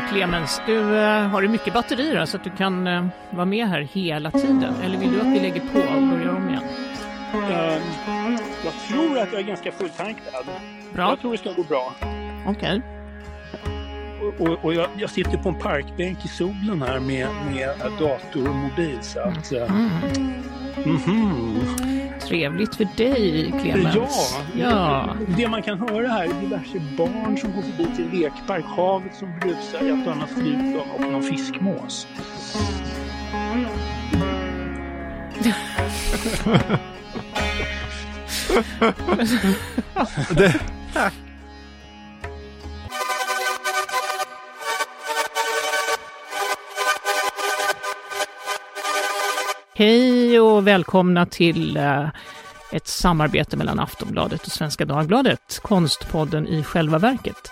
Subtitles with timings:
[0.00, 3.44] Ja, Clemens, du eh, har du mycket batteri då, så att du kan eh, vara
[3.44, 4.74] med här hela tiden?
[4.84, 6.62] Eller vill du att vi lägger på och börjar om igen?
[7.34, 7.82] Ehm,
[8.64, 10.44] jag tror att jag är ganska fulltankad.
[10.92, 11.08] Bra.
[11.08, 11.94] Jag tror det ska gå bra.
[12.46, 12.82] Okej.
[14.20, 18.48] Och, och, och jag, jag sitter på en parkbänk i solen här med, med dator
[18.48, 18.98] och mobil.
[19.00, 19.70] Så att, eh,
[20.84, 21.99] mhm.
[22.30, 23.94] Trevligt för dig, Clemens.
[23.94, 25.16] Ja, ja.
[25.36, 29.38] det man kan höra här är diverse barn som går förbi till lekpark, havet som
[29.40, 32.06] brusar, ett och annat flygplan och någon fiskmås.
[40.36, 40.60] Det,
[49.80, 52.08] Hej och välkomna till eh,
[52.72, 57.50] ett samarbete mellan Aftonbladet och Svenska Dagbladet, Konstpodden i själva verket,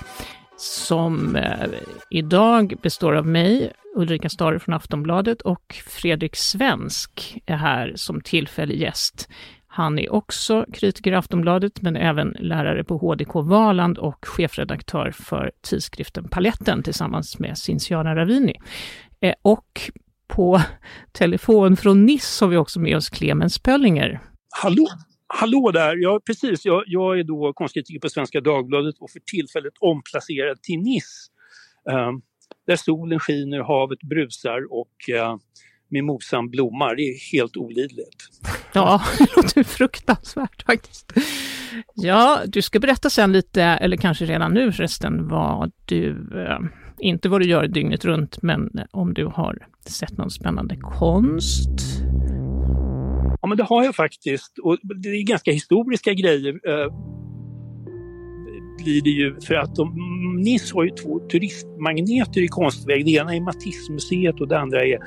[0.56, 1.69] som eh,
[2.10, 8.80] idag består av mig, Ulrika Stare från Aftonbladet och Fredrik Svensk är här som tillfällig
[8.80, 9.28] gäst.
[9.67, 15.52] Han är också kritiker i Aftonbladet, men även lärare på HDK Valand och chefredaktör för
[15.62, 18.55] tidskriften Paletten tillsammans med Cinciana Ravini.
[19.20, 19.91] Eh, och
[20.28, 20.62] på
[21.12, 24.20] telefon från Nice har vi också med oss Clemens Pöllinger.
[24.62, 24.86] Hallå,
[25.26, 25.96] hallå där!
[25.96, 26.64] Ja, precis.
[26.64, 31.30] Jag, jag är då konstkritiker på Svenska Dagbladet och för tillfället omplacerad till Nice.
[31.90, 32.10] Eh,
[32.66, 35.36] där solen skiner, havet brusar och uh,
[35.90, 36.96] mimosan blommar.
[36.96, 38.28] Det är helt olidligt.
[38.72, 41.12] Ja, det låter fruktansvärt faktiskt.
[41.94, 46.10] Ja, du ska berätta sen lite, eller kanske redan nu förresten, vad du,
[46.46, 46.58] eh,
[47.00, 51.70] inte vad du gör dygnet runt, men om du har sett någon spännande konst.
[53.42, 54.58] Ja, men det har jag faktiskt.
[54.58, 56.60] Och det är ganska historiska grejer.
[56.68, 56.92] Eh,
[58.84, 59.94] blir det ju för att de,
[60.44, 63.05] Nice har ju två turistmagneter i konstväg.
[63.05, 64.98] Det ena är Matisse-museet och det andra är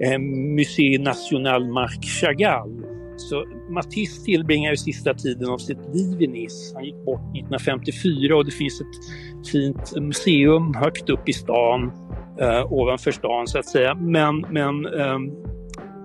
[0.00, 0.18] eh,
[0.56, 2.97] Musée National Marc Chagall.
[3.20, 6.74] Så Matisse tillbringar ju sista tiden av sitt liv i Nice.
[6.74, 11.92] Han gick bort 1954 och det finns ett fint museum högt upp i stan,
[12.40, 13.94] eh, ovanför stan så att säga.
[13.94, 15.30] Men, men ehm,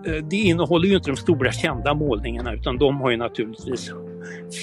[0.07, 3.91] eh, det innehåller ju inte de stora kända målningarna utan de har ju naturligtvis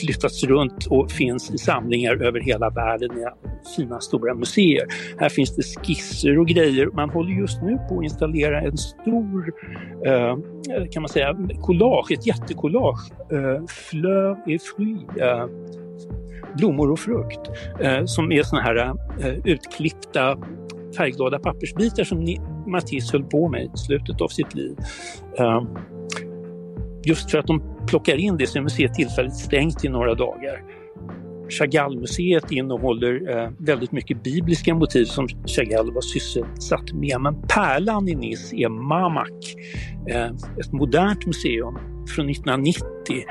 [0.01, 3.25] flyttats runt och finns i samlingar över hela världen i
[3.77, 4.87] fina stora museer.
[5.19, 6.87] Här finns det skisser och grejer.
[6.87, 9.53] Man håller just nu på att installera en stor,
[10.07, 10.37] eh,
[10.91, 13.11] kan man säga, collage, ett jättekollage.
[13.33, 15.47] Eh, fleur et fruit, eh,
[16.57, 17.41] blommor och frukt,
[17.81, 18.77] eh, som är såna här
[19.21, 20.39] eh, utklippta
[20.97, 24.77] färgglada pappersbitar som ni, Matisse höll på med i slutet av sitt liv.
[25.39, 25.63] Eh,
[27.05, 30.63] just för att de plockar in det så är museet tillfälligt stängt i några dagar.
[31.51, 37.21] Chagall-museet innehåller eh, väldigt mycket bibliska motiv som Chagall var sysselsatt med.
[37.21, 39.57] Men pärlan i Nice är Mamak,
[40.09, 40.27] eh,
[40.61, 41.75] ett modernt museum
[42.15, 43.25] från 1990.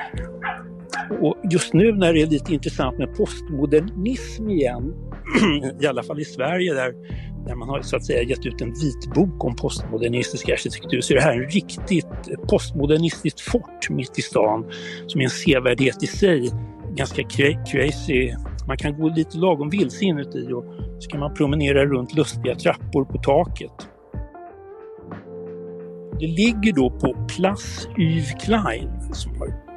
[1.21, 4.93] Och just nu när det är lite intressant med postmodernism igen,
[5.81, 6.93] i alla fall i Sverige där,
[7.45, 11.15] där man har så att säga gett ut en vitbok om postmodernistisk arkitektur så är
[11.15, 12.07] det här en riktigt
[12.49, 14.71] postmodernistiskt fort mitt i stan
[15.07, 16.51] som är en sevärdhet i sig.
[16.95, 18.33] Ganska cra- crazy.
[18.67, 20.65] Man kan gå lite lagom vilse inuti och
[20.99, 23.87] så kan man promenera runt lustiga trappor på taket.
[26.19, 29.69] Det ligger då på Place Yves Klein som har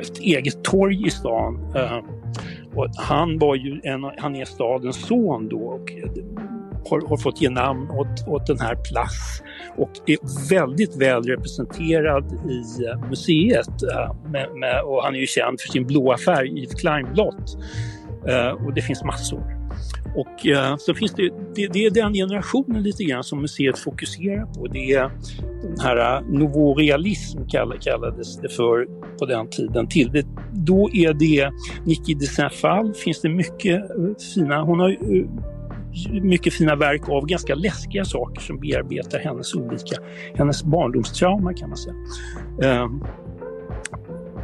[0.00, 1.72] ett eget torg i stan.
[1.76, 1.98] Eh,
[2.74, 5.92] och han var ju en, han är stadens son då och
[6.90, 9.44] har, har fått ge namn åt, åt den här Place
[9.76, 13.82] och är väldigt väl representerad i eh, museet.
[13.92, 17.56] Eh, med, med, och han är ju känd för sin blåa färg, Yves Klein-blått.
[18.28, 19.53] Eh, och det finns massor.
[20.14, 24.46] Och eh, så finns det, det, det är den generationen lite grann som museet fokuserar
[24.46, 24.66] på.
[24.66, 25.10] Det är
[25.62, 28.86] den här eh, nouveau realism kallades det för
[29.18, 29.86] på den tiden.
[29.86, 31.50] Till det, då är det
[31.84, 35.26] Niki de Saint-Fall, finns det mycket eh, fina, hon har eh,
[36.22, 39.96] mycket fina verk av ganska läskiga saker som bearbetar hennes olika,
[40.34, 41.94] hennes barndomstrauma kan man säga.
[42.62, 42.88] Eh,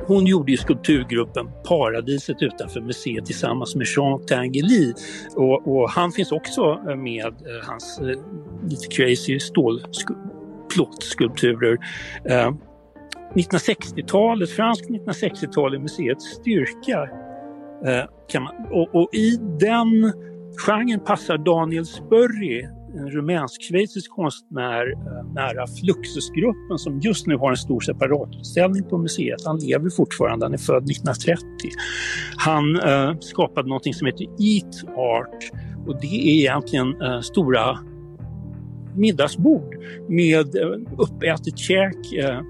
[0.06, 4.92] hon gjorde ju skulpturgruppen Paradiset utanför museet tillsammans med Jean Tinguely.
[5.36, 7.32] Och, och han finns också med eh,
[7.62, 8.06] hans eh,
[8.68, 11.78] lite crazy stålplåtskulpturer.
[12.24, 12.50] Eh,
[13.34, 17.08] 1960-talet, fransk 1960-tal är museets styrka.
[17.86, 20.12] Eh, kan man, och, och i den
[20.66, 27.56] genren passar Daniel Spörri, en rumänsk-schweizisk konstnär eh, nära Fluxusgruppen som just nu har en
[27.56, 29.46] stor separatutställning på museet.
[29.46, 31.44] Han lever fortfarande, han är född 1930.
[32.36, 35.50] Han eh, skapade något som heter Eat Art
[35.86, 37.78] Och det är egentligen eh, stora
[38.96, 39.76] middagsbord
[40.08, 42.40] med eh, uppätet käk, eh,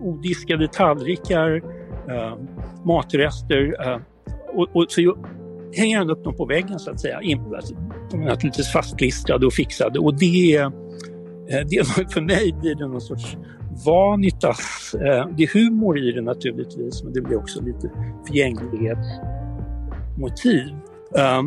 [0.00, 1.62] odiskade tallrikar,
[2.08, 2.36] eh,
[2.84, 3.76] matrester.
[3.86, 4.00] Eh,
[4.54, 5.16] och, och, så
[5.76, 7.20] hänger han upp dem på väggen så att säga.
[8.10, 10.70] De är naturligtvis fastklistrade och fixade och det, eh,
[11.48, 13.36] det för mig blir det någon sorts
[13.86, 14.94] vanitas.
[14.94, 17.90] Eh, det är humor i det naturligtvis men det blir också lite
[18.26, 20.68] förgänglighetsmotiv.
[21.16, 21.42] Eh,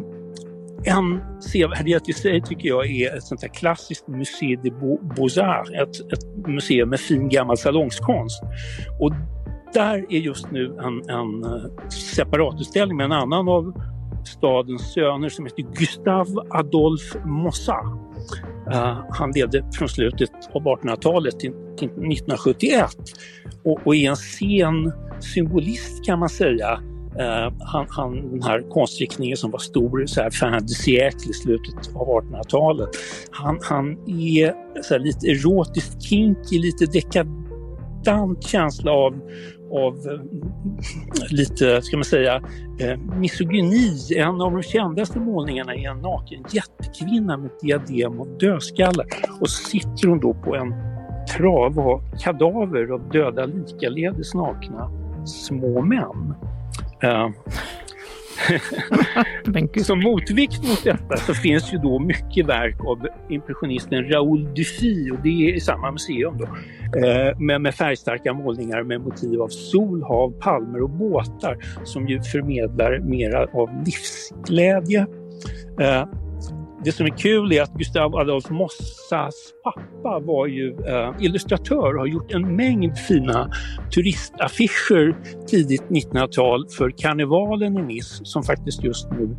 [0.83, 6.13] en sevärdhet i sig tycker jag är ett sånt här klassiskt Musée de Beaux-Arts, ett,
[6.13, 8.43] ett museum med fin gammal salongskonst.
[8.99, 9.13] Och
[9.73, 11.45] där är just nu en, en
[11.89, 13.73] separatutställning med en annan av
[14.27, 17.77] stadens söner som heter Gustave Adolphe Mossa.
[18.67, 22.95] Uh, han levde från slutet av 1800-talet till, 1971
[23.63, 26.79] och, och är en sen symbolist kan man säga
[27.09, 31.33] Uh, han, han, den här konstriktningen som var stor så här fin de siècle i
[31.33, 32.89] slutet av 1800-talet.
[33.31, 39.19] Han, han är så här, lite erotiskt kinky, lite dekadent känsla av,
[39.71, 40.19] av eh,
[41.29, 42.41] lite, ska man säga,
[42.79, 43.97] eh, misogyni.
[44.15, 49.03] En av de kändaste målningarna är en naken jättekvinna med diadem och dödskalle.
[49.41, 50.73] Och så sitter hon då på en
[51.37, 54.91] trav av kadaver av döda likaledes nakna
[55.25, 56.33] små män.
[57.03, 57.29] Eh,
[59.83, 65.17] Som motvikt mot detta så finns ju då mycket verk av impressionisten Raoul Dufy och
[65.23, 66.45] det är i samma museum då.
[66.99, 72.21] Eh, men med färgstarka målningar med motiv av sol, hav, palmer och båtar som ju
[72.21, 75.07] förmedlar mera av livsglädje.
[75.79, 76.05] Eh,
[76.83, 81.99] det som är kul är att Gustav Adolf Mossas pappa var ju eh, illustratör och
[81.99, 83.51] har gjort en mängd fina
[83.91, 85.15] turistaffischer
[85.47, 89.35] tidigt 1900-tal för karnevalen i Nice som faktiskt just nu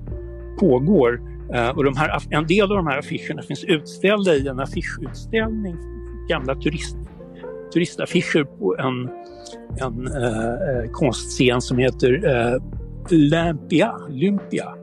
[0.59, 1.21] pågår.
[1.55, 5.77] Eh, och de här, en del av de här affischerna finns utställda i en affischutställning,
[6.29, 6.97] gamla turist,
[7.73, 9.09] turistaffischer på en,
[9.87, 12.63] en eh, eh konstscen som heter eh,
[13.11, 14.80] Lampia, Lympia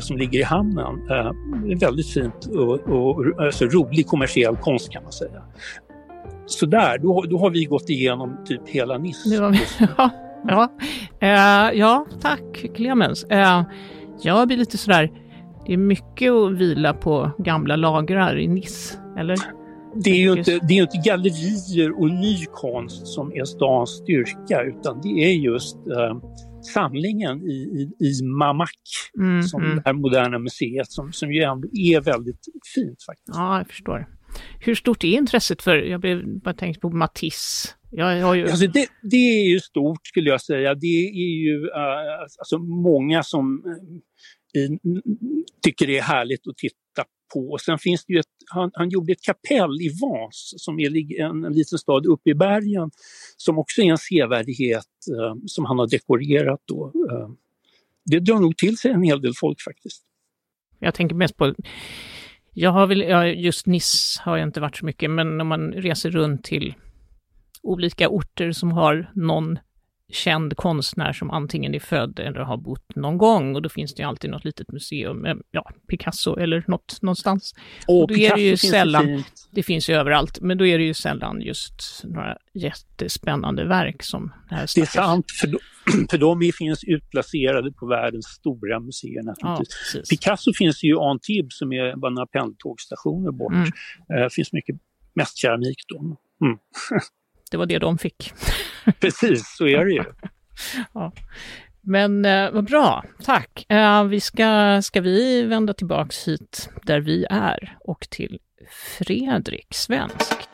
[0.00, 1.10] som ligger i hamnen.
[1.10, 1.32] Eh,
[1.80, 5.42] väldigt fint och, och alltså, rolig kommersiell konst kan man säga.
[6.46, 9.28] Så där, då, då har vi gått igenom typ hela Nice.
[9.96, 10.10] Ja,
[10.48, 10.68] ja.
[11.22, 13.26] Uh, ja, tack Clemens.
[13.32, 13.62] Uh,
[14.22, 15.10] jag blir lite sådär,
[15.66, 19.36] det är mycket att vila på gamla lagrar i Nice, eller?
[19.94, 24.62] Det är ju inte, det är inte gallerier och ny konst som är stans styrka
[24.62, 26.18] utan det är just uh,
[26.68, 28.70] samlingen i, i, i Mamak,
[29.18, 29.76] mm, som mm.
[29.76, 32.40] det här moderna museet som, som ju ändå är väldigt
[32.74, 33.36] fint faktiskt.
[33.36, 34.06] Ja, jag förstår.
[34.60, 36.00] Hur stort är intresset för, jag
[36.42, 37.68] bara tänkt på Matisse.
[37.90, 38.48] Jag har ju...
[38.48, 40.74] alltså det, det, är ju stort skulle jag säga.
[40.74, 44.76] Det är ju uh, alltså många som uh,
[45.62, 46.76] tycker det är härligt att titta
[47.34, 47.50] på.
[47.50, 51.20] Och sen finns det ju ett, han, han gjorde ett kapell i Vans som är
[51.20, 52.90] en, en liten stad uppe i bergen
[53.36, 54.86] som också är en sevärdhet
[55.18, 56.60] eh, som han har dekorerat.
[56.64, 56.92] Då.
[57.10, 57.30] Eh,
[58.04, 60.02] det drar nog till sig en hel del folk faktiskt.
[60.78, 61.54] Jag tänker mest på
[62.60, 63.02] jag har väl,
[63.44, 66.74] just Nice har jag inte varit så mycket, men om man reser runt till
[67.62, 69.58] olika orter som har någon
[70.12, 74.02] känd konstnär som antingen är född eller har bott någon gång och då finns det
[74.02, 77.54] ju alltid något litet museum, ja, Picasso eller något någonstans.
[77.88, 80.58] Och, och då Picasso är det ju finns sällan, det, det finns ju överallt, men
[80.58, 85.26] då är det ju sällan just några jättespännande verk som det här Det är sant,
[85.40, 85.58] för, de,
[86.10, 89.94] för de finns utplacerade på världens stora museer naturligtvis.
[89.94, 93.52] Ja, Picasso finns ju i Antibes som är bara några pendeltågstationer bort.
[93.52, 93.70] Mm.
[94.08, 94.76] Det uh, finns mycket,
[95.34, 95.98] keramik då.
[96.46, 96.58] Mm.
[97.50, 98.32] det var det de fick.
[99.00, 100.04] Precis, så är det ju.
[100.92, 101.12] ja.
[101.80, 103.66] Men eh, vad bra, tack.
[103.68, 108.38] Eh, vi ska, ska vi vända tillbaks hit där vi är och till
[108.98, 110.48] Fredrik Svensk.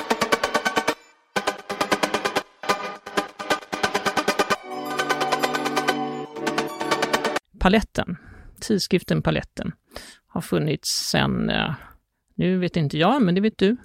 [7.60, 8.16] Paletten,
[8.60, 9.72] tidskriften Paletten,
[10.26, 11.74] har funnits sedan, eh,
[12.34, 13.76] nu vet inte jag, men det vet du.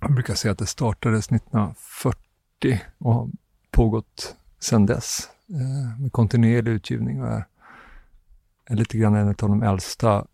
[0.00, 2.33] Jag brukar säga att det startades 1940
[2.98, 3.30] och har
[3.70, 7.46] pågått sedan dess eh, med kontinuerlig utgivning och är,
[8.64, 10.26] är lite grann en av de äldsta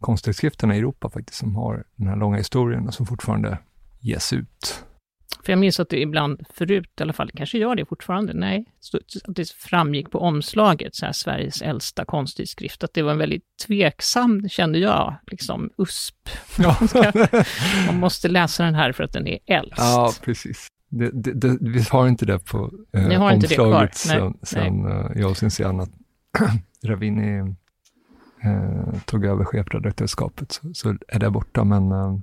[0.00, 3.58] konsttidskrifterna i Europa faktiskt, som har den här långa historien och som fortfarande
[4.00, 4.84] ges ut.
[5.44, 8.64] För jag minns att det ibland förut, i alla fall, kanske gör det fortfarande, nej,
[9.24, 13.44] att det framgick på omslaget, så här, Sveriges äldsta konsttidskrift, att det var en väldigt
[13.66, 16.28] tveksam, kände jag, liksom USP.
[16.58, 16.76] Ja.
[17.86, 19.78] Man man läsa den här för att den är äldst.
[19.78, 20.66] Ja, precis.
[20.94, 25.36] Det, det, det, vi har inte det på eh, omslaget sen, sen eh, jag och
[25.36, 25.86] Cynthiana
[26.84, 27.38] Ravini
[28.42, 32.18] eh, tog över chefredaktörskapet så, så är det borta, men, eh,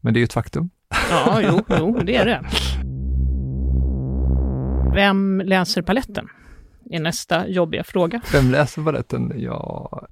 [0.00, 0.70] men det är ju ett faktum.
[1.10, 2.44] Ja, jo, jo, det är det.
[4.94, 6.28] Vem läser paletten?
[6.90, 8.20] är nästa jobbiga fråga.
[8.32, 9.32] Vem läser paletten?
[9.36, 10.08] Ja,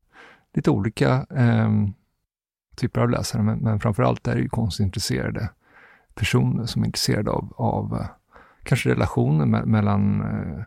[0.55, 1.71] lite olika eh,
[2.77, 5.51] typer av läsare, men, men framför allt är det ju konstintresserade
[6.21, 8.07] personer som är intresserade av, av eh,
[8.65, 10.65] kanske relationer me mellan eh,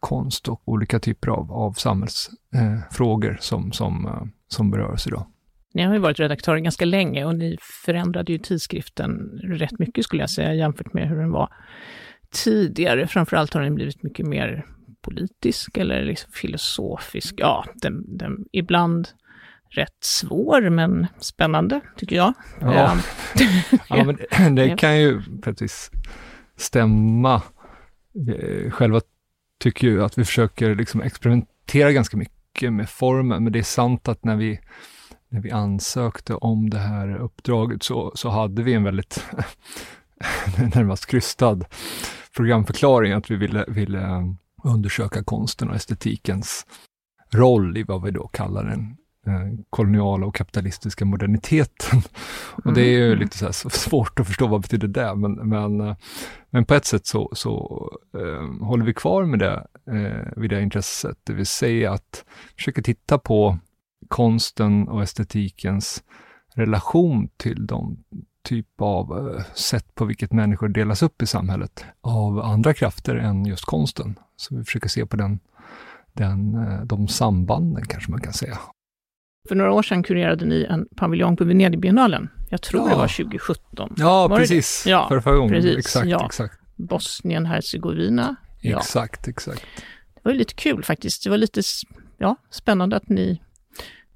[0.00, 5.26] konst och olika typer av, av samhällsfrågor eh, som, som, eh, som berörs idag.
[5.74, 10.22] Ni har ju varit redaktörer ganska länge och ni förändrade ju tidskriften rätt mycket skulle
[10.22, 11.52] jag säga jämfört med hur den var
[12.30, 13.06] tidigare.
[13.06, 14.66] Framförallt har den blivit mycket mer
[15.00, 17.34] politisk eller liksom filosofisk.
[17.38, 19.08] Ja, den, den, ibland
[19.70, 22.32] rätt svår men spännande tycker jag.
[22.60, 22.96] Ja,
[23.88, 25.90] ja men det kan ju precis
[26.56, 27.42] stämma.
[28.70, 29.00] Själva
[29.58, 34.08] tycker ju att vi försöker liksom experimentera ganska mycket med formen, men det är sant
[34.08, 34.60] att när vi,
[35.28, 39.24] när vi ansökte om det här uppdraget så, så hade vi en väldigt
[40.74, 41.64] närmast krystad
[42.36, 44.34] programförklaring, att vi ville, ville
[44.64, 46.66] undersöka konsten och estetikens
[47.34, 48.94] roll i vad vi då kallar den eh,
[49.70, 52.02] koloniala och kapitalistiska moderniteten.
[52.64, 53.18] Och det är ju mm.
[53.18, 55.96] lite så svårt att förstå vad betyder det, men, men, eh,
[56.50, 57.82] men på ett sätt så, så
[58.14, 62.24] eh, håller vi kvar med det, eh, vid det intresset, det vill säga att
[62.56, 63.58] försöka titta på
[64.08, 66.02] konsten och estetikens
[66.54, 68.04] relation till de
[68.48, 73.44] typ av eh, sätt på vilket människor delas upp i samhället av andra krafter än
[73.44, 74.18] just konsten.
[74.36, 75.40] Så vi försöker se på den,
[76.12, 78.58] den, eh, de sambanden kanske man kan säga.
[79.48, 82.28] För några år sedan kurerade ni en paviljong på Venedigbiennalen.
[82.50, 82.88] Jag tror ja.
[82.88, 83.94] det var 2017.
[83.96, 84.82] Ja, var precis.
[84.84, 84.90] Det?
[84.90, 85.50] Ja, Förra gången.
[85.50, 86.26] Precis, exakt, ja.
[86.26, 86.58] exakt.
[86.76, 88.36] Bosnien-Hercegovina.
[88.62, 89.30] Exakt, ja.
[89.30, 89.62] exakt.
[90.14, 91.24] Det var lite kul faktiskt.
[91.24, 91.62] Det var lite
[92.18, 93.42] ja, spännande att ni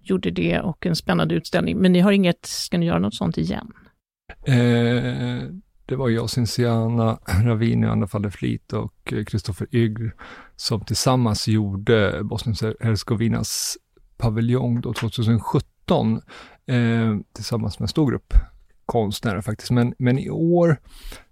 [0.02, 1.78] gjorde det och en spännande utställning.
[1.78, 3.72] Men ni har inget, ska ni göra något sånt igen?
[4.46, 5.42] Eh,
[5.86, 10.14] det var jag, Cinciana Ravini, Anna Falle Flit och Kristoffer Ygr
[10.56, 13.76] som tillsammans gjorde Bosnien-Hercegovinas
[14.22, 16.20] paviljong då 2017
[16.66, 18.34] eh, tillsammans med en stor grupp
[18.86, 19.70] konstnärer faktiskt.
[19.70, 20.76] Men, men i år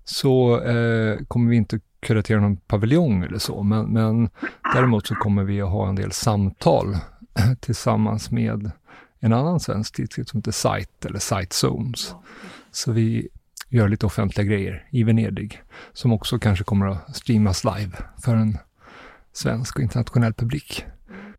[0.04, 4.30] så eh, kommer vi inte kuratera någon paviljong eller så, men, men
[4.74, 6.96] däremot så kommer vi att ha en del samtal
[7.60, 8.70] tillsammans med
[9.20, 12.14] en annan svensk tidskrift som heter Site eller Site Zones.
[12.70, 13.28] Så vi
[13.68, 17.92] gör lite offentliga grejer i Venedig, som också kanske kommer att streamas live
[18.24, 18.58] för en
[19.32, 20.84] svensk och internationell publik.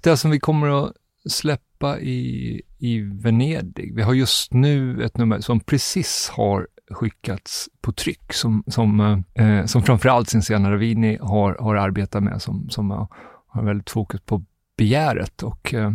[0.01, 0.93] Det som vi kommer att
[1.29, 7.91] släppa i, i Venedig, vi har just nu ett nummer som precis har skickats på
[7.91, 13.07] tryck, som, som, eh, som framförallt Cinciana Ravini har, har arbetat med, som, som har,
[13.47, 14.45] har väldigt fokus på
[14.77, 15.91] begäret och eh,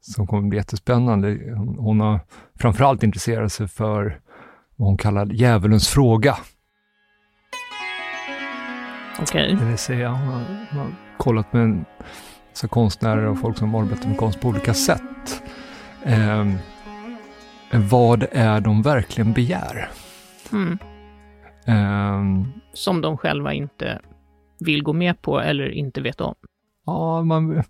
[0.00, 1.54] som kommer bli jättespännande.
[1.56, 2.20] Hon, hon har
[2.60, 4.20] framförallt intresserat sig för
[4.76, 6.36] vad hon kallar djävulens fråga.
[9.20, 9.44] Okej.
[9.44, 9.64] Okay.
[9.64, 11.84] Det vill säga, hon har, hon har kollat med en
[12.58, 15.42] massa konstnärer och folk som arbetar med konst på olika sätt.
[16.04, 16.46] Eh,
[17.72, 19.90] vad är de verkligen begär?
[20.52, 20.78] Mm.
[21.66, 24.00] Eh, som de själva inte
[24.60, 26.34] vill gå med på eller inte vet om?
[26.86, 27.62] Ja, man,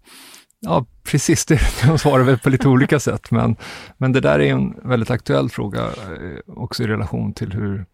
[0.60, 1.46] Ja, precis.
[1.46, 3.56] Det, de svarar väl på lite olika sätt, men,
[3.96, 7.86] men det där är en väldigt aktuell fråga eh, också i relation till hur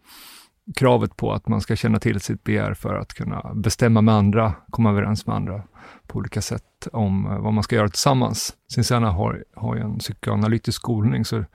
[0.75, 4.53] kravet på att man ska känna till sitt begär för att kunna bestämma med andra,
[4.69, 5.63] komma överens med andra
[6.07, 8.53] på olika sätt om eh, vad man ska göra tillsammans.
[8.71, 11.45] Cinciana har, har ju en psykoanalytisk skolning, så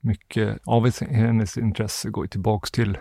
[0.00, 2.98] mycket av hennes intresse går tillbaks till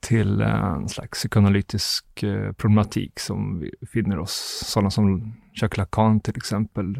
[0.00, 6.20] till eh, en slags psykoanalytisk eh, problematik som vi finner oss, sådana som Jacques Lacan
[6.20, 6.94] till exempel,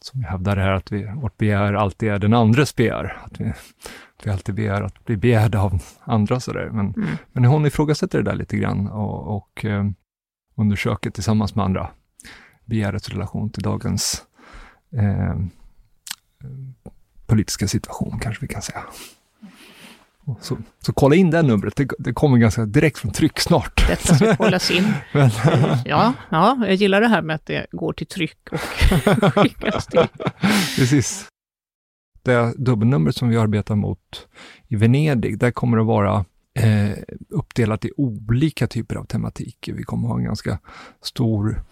[0.00, 3.16] som hävdar det här att vi, vårt begär alltid är den andres begär.
[3.24, 6.70] Att vi, att vi alltid begär att bli begärda av andra sådär.
[6.72, 7.08] Men, mm.
[7.32, 9.84] men hon ifrågasätter det där lite grann och, och eh,
[10.54, 11.90] undersöker tillsammans med andra
[12.64, 14.24] begärets relation till dagens
[14.92, 15.34] eh,
[17.26, 18.82] politiska situation, kanske vi kan säga.
[20.40, 23.88] Så, så kolla in det numret, det, det, kommer ganska direkt från tryck snart.
[23.88, 24.84] Detta ska kollas in.
[25.12, 25.30] Men,
[25.84, 28.60] ja, ja, jag gillar det här med att det går till tryck och
[29.34, 30.06] skickas till.
[30.76, 31.26] Precis.
[32.22, 34.28] Det dubbelnumret som vi arbetar mot
[34.68, 36.24] i Venedig, där kommer det att vara
[36.58, 39.72] eh, uppdelat i olika typer av tematiker.
[39.72, 40.58] Vi kommer ha en ganska
[41.02, 41.62] stor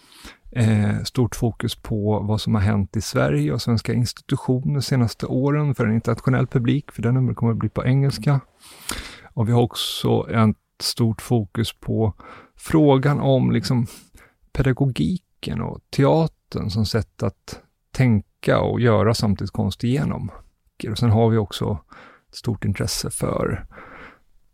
[0.51, 5.27] Eh, stort fokus på vad som har hänt i Sverige och svenska institutioner de senaste
[5.27, 8.41] åren för en internationell publik, för den numret kommer att bli på engelska.
[9.35, 12.15] Och vi har också ett stort fokus på
[12.57, 13.87] frågan om liksom
[14.53, 17.61] pedagogiken och teatern som sätt att
[17.93, 20.31] tänka och göra samtidskonst igenom.
[20.91, 21.79] Och sen har vi också
[22.29, 23.67] ett stort intresse för,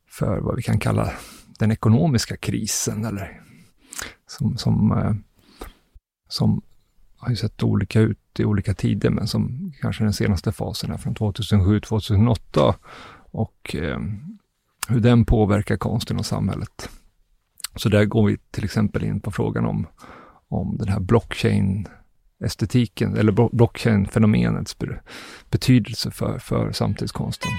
[0.08, 1.12] för vad vi kan kalla
[1.58, 3.40] den ekonomiska krisen, eller
[4.26, 5.33] som, som, eh,
[6.34, 6.62] som
[7.16, 10.96] har ju sett olika ut i olika tider, men som kanske den senaste fasen är
[10.96, 12.74] från 2007-2008
[13.30, 13.98] och eh,
[14.88, 16.90] hur den påverkar konsten och samhället.
[17.76, 19.86] Så där går vi till exempel in på frågan om,
[20.48, 24.76] om den här blockchain-estetiken, eller blockchain-fenomenets
[25.50, 27.50] betydelse för, för samtidskonsten.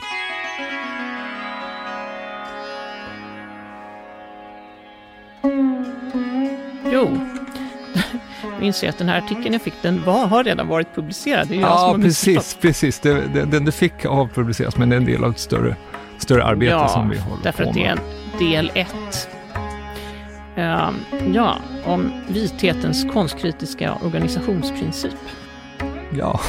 [6.92, 7.20] Jo,
[8.62, 11.48] jag att den här artikeln jag fick, den var, har redan varit publicerad.
[11.48, 13.00] Det är ja, precis, precis.
[13.00, 15.76] Det, det, den, det fick avpubliceras, men det är en del av ett större,
[16.18, 17.94] större arbete ja, som vi håller därför på med.
[17.94, 18.00] att
[18.40, 19.30] det är en del ett.
[20.58, 20.92] Uh,
[21.34, 25.16] ja, om vithetens konstkritiska organisationsprincip.
[26.18, 26.40] Ja.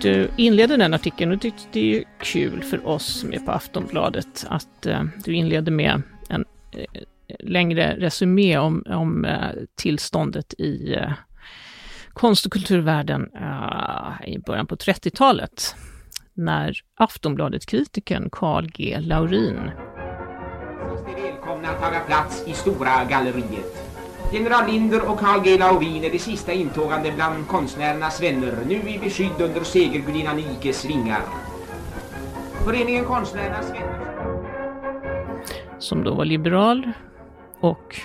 [0.00, 4.46] du inledde den artikeln och tyckte det är kul för oss som är på Aftonbladet
[4.48, 7.02] att uh, du inledde med en uh,
[7.38, 10.96] längre resumé om, om uh, tillståndet i
[12.12, 13.28] konst och kulturvärlden
[14.26, 15.74] i början på 30-talet
[16.34, 18.98] när Aftonbladet-kritikern Carl G.
[19.00, 19.70] Laurin
[21.44, 23.90] välkomna att taga plats i Stora galleriet.
[24.32, 25.58] General Linder och Carl G.
[25.58, 31.22] Laurin är de sista intågande bland konstnärernas vänner, nu i beskydd under segergudinnan Ikes vingar.
[32.64, 34.00] Föreningen Konstnärernas vänner
[35.78, 36.92] som då var liberal
[37.60, 38.00] och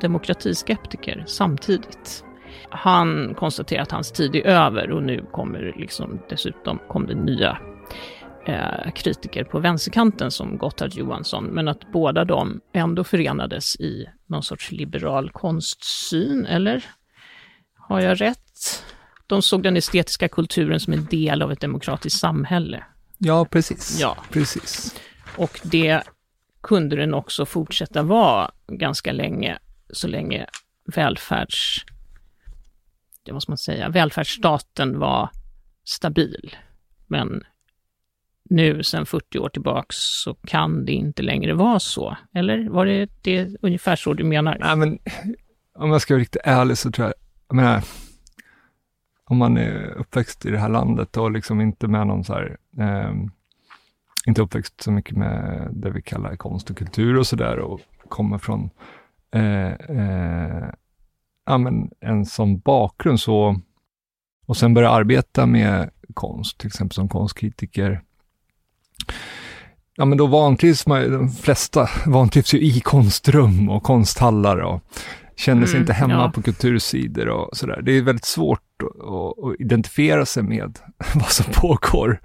[0.00, 2.24] demokratiskeptiker samtidigt.
[2.70, 7.58] Han konstaterar att hans tid är över och nu kommer liksom dessutom kom det nya
[8.46, 14.42] eh, kritiker på vänsterkanten som Gotthard Johansson, men att båda de ändå förenades i någon
[14.42, 16.84] sorts liberal konstsyn, eller?
[17.88, 18.84] Har jag rätt?
[19.26, 22.84] De såg den estetiska kulturen som en del av ett demokratiskt samhälle.
[23.18, 24.00] Ja, precis.
[24.00, 24.16] Ja.
[24.30, 25.00] precis.
[25.36, 26.02] Och det
[26.64, 29.58] kunde den också fortsätta vara ganska länge,
[29.90, 30.46] så länge
[30.94, 31.84] välfärds...
[33.22, 35.30] Det måste man säga, välfärdsstaten var
[35.84, 36.56] stabil.
[37.06, 37.42] Men
[38.50, 42.16] nu sedan 40 år tillbaks så kan det inte längre vara så.
[42.34, 44.56] Eller var det, det ungefär så du menar?
[44.60, 44.98] Nej, men
[45.74, 47.14] om jag ska vara riktigt ärlig så tror jag,
[47.48, 47.84] jag menar,
[49.24, 52.56] om man är uppväxt i det här landet och liksom inte med någon så här,
[52.78, 53.12] eh,
[54.26, 58.38] inte uppväxt så mycket med det vi kallar konst och kultur och sådär och kommer
[58.38, 58.70] från
[59.34, 60.68] eh, eh,
[61.46, 63.20] ja, men en sån bakgrund.
[63.20, 63.60] Så,
[64.46, 68.02] och sen börja arbeta med konst, till exempel som konstkritiker,
[69.96, 74.82] Ja, men då vantrivs man de flesta vantrivs ju i konstrum och konsthallar och
[75.36, 76.30] känner sig mm, inte hemma ja.
[76.34, 77.82] på kultursidor och sådär.
[77.82, 80.78] Det är väldigt svårt att, att, identifiera sig med
[81.14, 82.20] vad som pågår.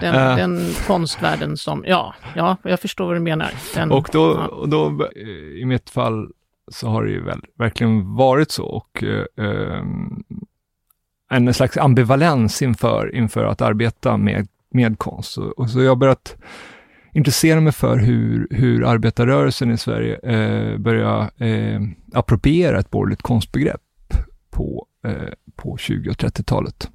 [0.00, 3.50] Den, uh, den konstvärlden som, ja, ja, jag förstår vad du menar.
[3.74, 4.46] Den, och, då, ja.
[4.46, 5.10] och då,
[5.56, 6.30] i mitt fall,
[6.68, 9.04] så har det ju väl, verkligen varit så och
[9.38, 9.82] uh,
[11.30, 15.38] en slags ambivalens inför, inför att arbeta med med konst.
[15.38, 16.36] Och, och så jag har börjat
[17.12, 21.80] intressera mig för hur, hur arbetarrörelsen i Sverige eh, börjar eh,
[22.12, 23.80] appropriera ett borgerligt konstbegrepp
[24.50, 26.90] på, eh, på 20 och 30-talet.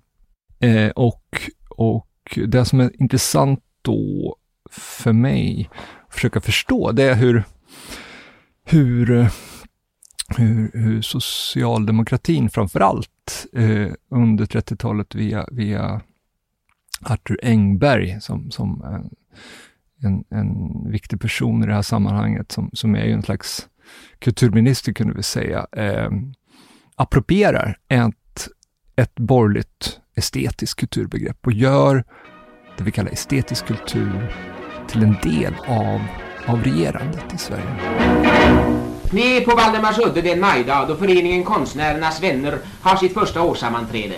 [0.59, 4.35] Eh, och, och det som är intressant då
[4.71, 5.69] för mig
[6.07, 7.43] att försöka förstå, det är hur,
[8.63, 9.29] hur,
[10.37, 16.01] hur, hur socialdemokratin framför allt eh, under 30-talet via, via
[17.01, 19.17] Arthur Engberg som, som eh,
[20.03, 23.67] en, en viktig person i det här sammanhanget, som, som är ju en slags
[24.19, 26.09] kulturminister kunde vi säga, eh,
[26.95, 28.47] approprierar ett,
[28.95, 32.03] ett borgerligt estetiskt kulturbegrepp och gör
[32.77, 34.35] det vi kallar estetisk kultur
[34.87, 36.01] till en del av,
[36.45, 37.75] av regerandet i Sverige.
[39.11, 44.15] Med på Valdemarsudde den majdag då föreningen Konstnärernas vänner har sitt första årssammanträde.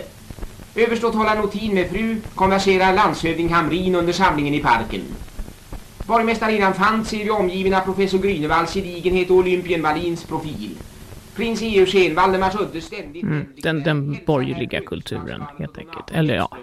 [0.76, 5.02] Överståthållaren Notin med fru konverserar landshövding Hamrin under samlingen i parken.
[6.10, 10.78] Borgmästarinnan Fantz är omgiven av professor Grynevalls gedigenhet och Olympien Wallins profil.
[11.36, 13.24] Prins Eugen, Valdemars Udde ständigt...
[13.24, 16.58] Mm, den, den borgerliga kulturen helt enkelt, eller ja.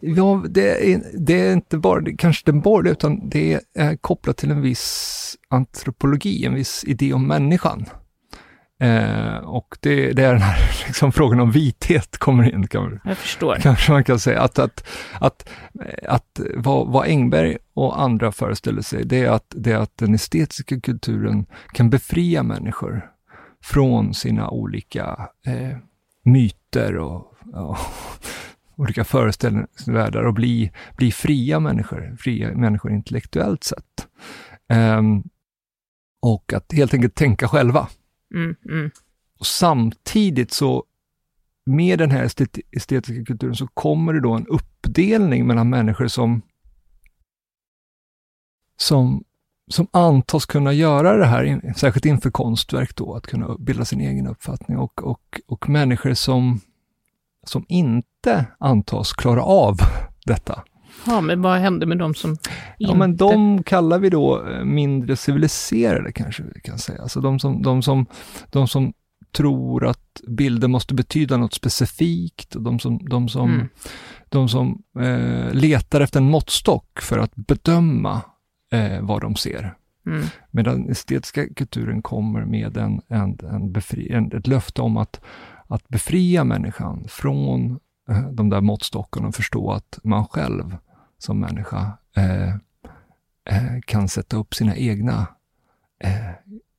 [0.00, 4.36] Ja, det är, det är inte bara det, kanske den borgerliga, utan det är kopplat
[4.36, 7.86] till en viss antropologi, en viss idé om människan.
[8.80, 12.66] Eh, och det, det, är den här liksom, frågan om vithet kommer in.
[12.66, 13.56] Kan, Jag förstår.
[13.60, 14.88] Kanske man kan säga att, att,
[15.20, 15.48] att,
[16.08, 20.14] att vad, vad Engberg och andra föreställer sig, det är, att, det är att den
[20.14, 23.10] estetiska kulturen kan befria människor
[23.62, 25.76] från sina olika eh,
[26.24, 27.78] myter och ja,
[28.76, 34.08] olika föreställningsvärldar och bli, bli fria människor, fria människor intellektuellt sett.
[34.72, 35.22] Um,
[36.22, 37.88] och att helt enkelt tänka själva.
[38.34, 38.90] Mm, mm.
[39.38, 40.84] Och samtidigt så,
[41.66, 42.24] med den här
[42.70, 46.42] estetiska kulturen, så kommer det då en uppdelning mellan människor som,
[48.76, 49.24] som,
[49.70, 54.26] som antas kunna göra det här, särskilt inför konstverk då, att kunna bilda sin egen
[54.26, 56.60] uppfattning, och, och, och människor som,
[57.46, 59.76] som inte antas klara av
[60.26, 60.64] detta.
[61.06, 62.50] Ja, men vad händer med de som inte...
[62.78, 67.02] Ja, men de kallar vi då eh, mindre civiliserade kanske vi kan säga.
[67.02, 68.06] Alltså de som, de som,
[68.50, 68.92] de som
[69.32, 73.68] tror att bilder måste betyda något specifikt, och de som, de som, mm.
[74.28, 78.22] de som eh, letar efter en måttstock för att bedöma
[78.72, 79.74] eh, vad de ser.
[80.06, 80.24] Mm.
[80.50, 85.20] Medan den estetiska kulturen kommer med en, en, en befri, en, ett löfte om att,
[85.68, 87.78] att befria människan från
[88.10, 90.76] eh, de där måttstockarna och förstå att man själv
[91.24, 92.48] som människa eh,
[93.50, 95.26] eh, kan sätta upp sina egna
[96.04, 96.30] eh,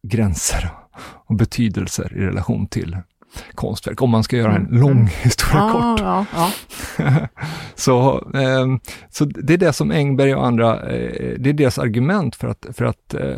[0.04, 0.70] gränser
[1.26, 2.98] och betydelser i relation till
[3.56, 4.82] konstverk, om man ska göra en mm.
[4.82, 5.08] lång mm.
[5.08, 6.00] historia ja, kort.
[6.00, 6.26] Ja,
[6.98, 7.28] ja.
[7.76, 8.66] så, eh,
[9.10, 12.66] så det är det som Engberg och andra, eh, det är deras argument för att,
[12.74, 13.38] för att, eh,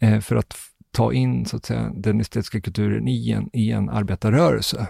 [0.00, 0.56] eh, för att
[0.92, 4.86] ta in så att säga, den estetiska kulturen i en, i en arbetarrörelse.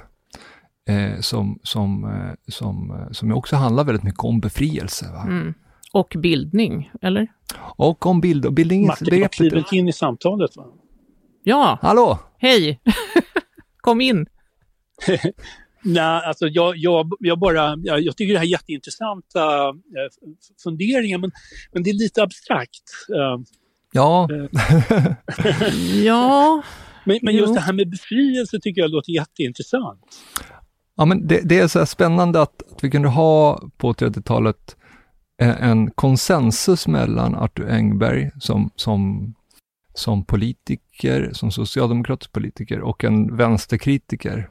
[0.88, 5.06] Eh, som, som, eh, som, som också handlar väldigt mycket om befrielse.
[5.24, 5.54] Mm.
[5.92, 7.28] Och bildning, eller?
[7.58, 8.86] Och om bild, och bildning.
[8.86, 10.56] Martin har klivit in i samtalet.
[10.56, 10.64] Va?
[11.42, 11.78] Ja!
[11.82, 12.18] Hallå!
[12.38, 12.80] Hej!
[13.76, 14.26] Kom in!
[15.82, 19.74] Nej, alltså jag, jag, jag bara, jag, jag, tycker det här är jätteintressanta äh,
[20.62, 21.30] funderingar, men,
[21.72, 22.82] men det är lite abstrakt.
[23.14, 23.40] Äh,
[23.92, 24.28] ja.
[26.04, 26.62] Ja.
[27.04, 30.00] Men, men just det här med befrielse tycker jag låter jätteintressant.
[30.96, 34.76] Ja, men det, det är så spännande att, att vi kunde ha på 30-talet
[35.42, 39.34] eh, en konsensus mellan Arthur Engberg som, som
[39.98, 44.50] som politiker, som socialdemokratisk politiker och en vänsterkritiker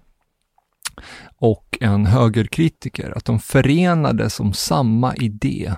[1.38, 5.74] och en högerkritiker, att de förenades om samma idé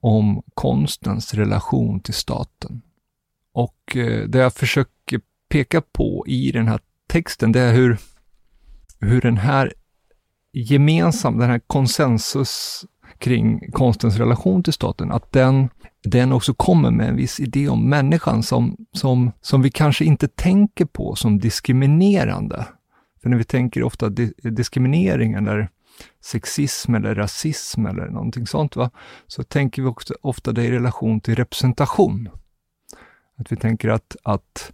[0.00, 2.82] om konstens relation till staten.
[3.52, 7.98] Och eh, det jag försöker peka på i den här texten, det är hur,
[9.00, 9.72] hur den här
[10.52, 12.84] gemensam, den här konsensus
[13.18, 15.68] kring konstens relation till staten, att den
[16.04, 20.28] den också kommer med en viss idé om människan som, som, som vi kanske inte
[20.28, 22.66] tänker på som diskriminerande.
[23.22, 25.70] För när vi tänker ofta di diskriminering eller
[26.20, 28.90] sexism eller rasism eller någonting sånt, va?
[29.26, 32.28] så tänker vi också ofta det i relation till representation.
[33.36, 34.72] Att vi tänker att, att,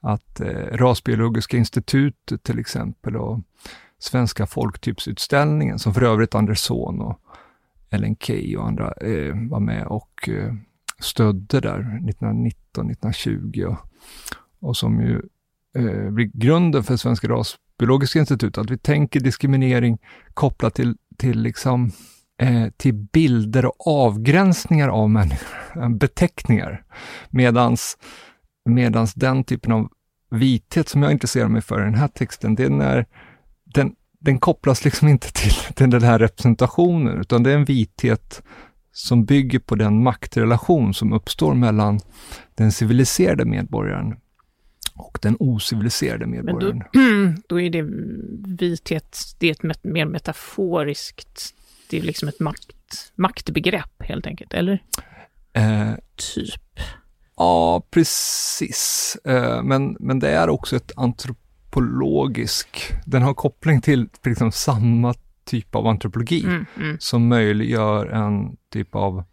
[0.00, 3.40] att eh, Rasbiologiska institutet till exempel och
[4.02, 7.18] Svenska folktypsutställningen, som för övrigt Andersson och
[7.90, 10.54] Ellen Key och andra eh, var med och eh,
[10.98, 12.00] stödde där
[12.74, 13.78] 1919-1920 och,
[14.60, 15.22] och som ju
[15.76, 19.98] eh, blir grunden för Svenska rasbiologiska institutet, att vi tänker diskriminering
[20.34, 21.92] kopplat till, till, liksom,
[22.38, 26.84] eh, till bilder och avgränsningar av människor, beteckningar.
[27.30, 27.98] Medans,
[28.64, 29.88] medans den typen av
[30.30, 33.06] vithet som jag intresserar mig för i den här texten, det är när
[33.74, 38.42] den den kopplas liksom inte till, till den här representationen, utan det är en vithet
[38.92, 42.00] som bygger på den maktrelation som uppstår mellan
[42.54, 44.16] den civiliserade medborgaren
[44.94, 46.82] och den ociviliserade medborgaren.
[46.92, 47.82] Men då, då är det
[48.58, 51.54] vithet, det är ett mer metaforiskt,
[51.90, 54.82] det är liksom ett makt, maktbegrepp helt enkelt, eller?
[55.52, 55.92] Eh,
[56.34, 56.80] typ.
[57.36, 59.16] Ja, precis.
[59.24, 61.41] Eh, men, men det är också ett antrop
[61.72, 66.96] antropologisk, den har koppling till liksom samma typ av antropologi mm, mm.
[67.00, 69.24] som möjliggör en typ av,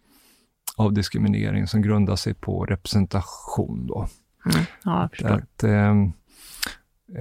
[0.78, 3.88] av diskriminering som grundar sig på representation.
[3.88, 4.08] Då.
[4.46, 4.66] Mm.
[4.84, 5.32] Ja, jag.
[5.32, 5.92] Att, eh,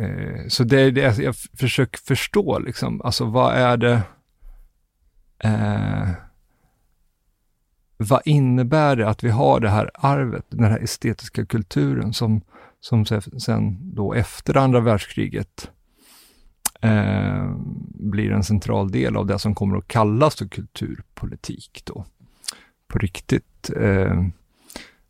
[0.03, 4.03] eh, så det är det jag försöker förstå, liksom, alltså vad är det
[5.39, 6.09] eh,
[7.97, 12.41] vad innebär det att vi har det här arvet, den här estetiska kulturen som,
[12.81, 13.05] som
[13.39, 15.71] sen då efter andra världskriget
[16.81, 17.51] eh,
[17.95, 22.05] blir en central del av det som kommer att kallas för kulturpolitik då,
[22.89, 23.71] på riktigt.
[23.77, 24.25] Eh,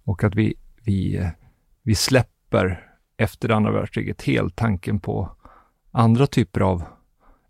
[0.05, 0.55] och att vi,
[0.85, 1.31] vi,
[1.83, 5.37] vi släpper efter andra världskriget helt tanken på
[5.91, 6.83] andra typer av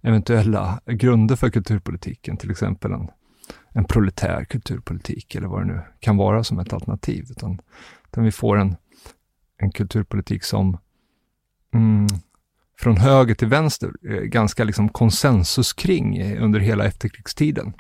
[0.02, 3.09] eventuella grunder för kulturpolitiken, till exempel en,
[3.72, 7.61] en proletär kulturpolitik eller vad det nu kan vara som ett alternativ, utan,
[8.09, 8.76] utan vi får en
[9.58, 10.78] en kulturpolitik som
[11.74, 12.06] mm,
[12.78, 17.72] från höger till vänster eh, ganska liksom konsensus kring eh, under hela efterkrigstiden.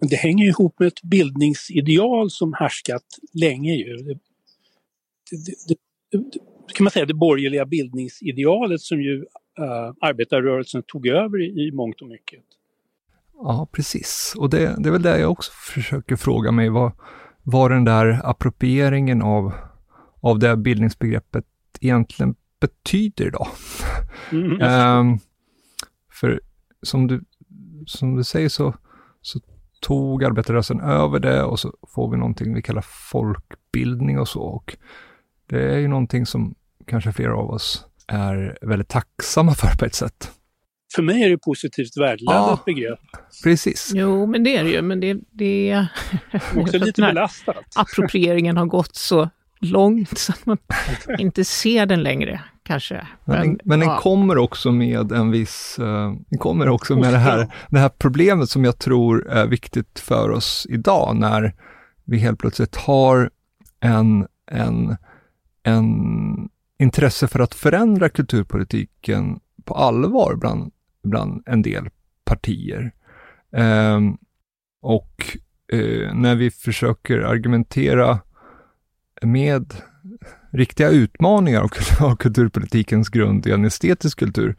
[0.00, 3.72] Men det hänger ihop med ett bildningsideal som härskat länge.
[3.72, 3.96] Ju.
[3.96, 4.18] Det,
[5.68, 5.76] det,
[6.18, 11.72] det, kan man säga det borgerliga bildningsidealet som ju uh, arbetarrörelsen tog över i, i
[11.72, 12.40] mångt och mycket.
[13.34, 14.34] Ja, precis.
[14.38, 16.92] Och det, det är väl det jag också försöker fråga mig, vad,
[17.42, 19.52] vad den där approprieringen av,
[20.20, 21.44] av det bildningsbegreppet
[21.80, 23.48] egentligen betyder idag.
[24.32, 24.62] Mm.
[24.62, 25.18] um,
[26.12, 26.40] för
[26.82, 27.24] som du,
[27.86, 28.74] som du säger så,
[29.22, 29.40] så
[29.80, 34.40] tog arbetarrörelsen över det och så får vi någonting vi kallar folkbildning och så.
[34.40, 34.76] Och
[35.46, 36.54] det är ju någonting som
[36.86, 40.30] kanske flera av oss är väldigt tacksamma för på ett sätt.
[40.94, 43.00] För mig är det positivt värdeladdat ja, begrepp.
[43.44, 43.92] Precis.
[43.94, 44.82] Jo, men det är det ju.
[44.82, 45.86] Men det, det
[46.56, 47.64] också lite belastat.
[47.76, 49.30] Approprieringen har gått så
[49.60, 50.58] långt så att man
[51.18, 53.06] inte ser den längre kanske.
[53.24, 53.98] Men, men, men den ja.
[53.98, 58.50] kommer också med en viss, uh, den kommer också med det här, det här problemet
[58.50, 61.54] som jag tror är viktigt för oss idag när
[62.04, 63.30] vi helt plötsligt har
[63.80, 64.96] en, en,
[65.62, 65.88] en
[66.78, 71.88] intresse för att förändra kulturpolitiken på allvar bland, bland en del
[72.24, 72.92] partier.
[73.52, 74.18] Um,
[74.82, 75.38] och
[75.72, 78.18] uh, när vi försöker argumentera
[79.20, 79.74] med
[80.52, 81.60] riktiga utmaningar
[82.00, 84.56] av kulturpolitikens grund i en estetisk kultur,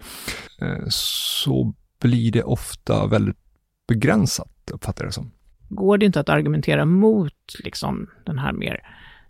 [0.62, 3.38] eh, så blir det ofta väldigt
[3.88, 5.32] begränsat, uppfattar jag det som.
[5.70, 8.80] Går det inte att argumentera mot liksom, den här mer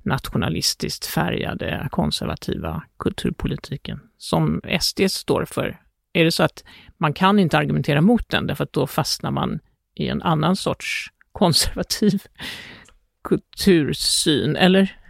[0.04, 5.82] nationalistiskt färgade konservativa kulturpolitiken som SD står för?
[6.14, 6.64] Är det så att
[6.98, 9.60] man kan inte argumentera mot den därför att då fastnar man
[9.96, 12.22] i en annan sorts konservativ
[13.24, 15.01] kultursyn, eller?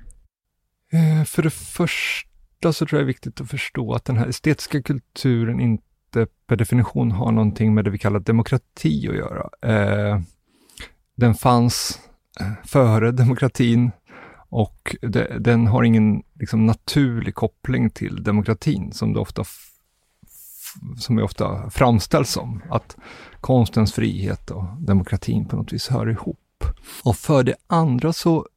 [0.91, 4.27] Eh, för det första så tror jag det är viktigt att förstå att den här
[4.27, 9.49] estetiska kulturen inte per definition har någonting med det vi kallar demokrati att göra.
[9.61, 10.21] Eh,
[11.15, 11.99] den fanns
[12.39, 13.91] eh, före demokratin
[14.49, 14.95] och
[15.39, 19.43] den har ingen liksom, naturlig koppling till demokratin som det ofta
[20.97, 22.97] som det ofta framställs som, att
[23.41, 26.63] konstens frihet och demokratin på något vis hör ihop.
[27.03, 28.47] Och för det andra så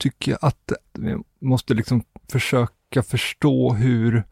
[0.00, 4.24] tycker jag att vi måste liksom försöka förstå hur,